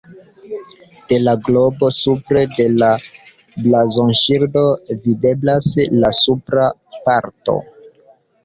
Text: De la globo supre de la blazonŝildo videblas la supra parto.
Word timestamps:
De 1.11 1.19
la 1.25 1.35
globo 1.47 1.89
supre 1.97 2.41
de 2.55 2.65
la 2.83 2.89
blazonŝildo 3.67 4.65
videblas 5.05 5.71
la 6.01 6.15
supra 6.25 6.67
parto. 7.09 7.61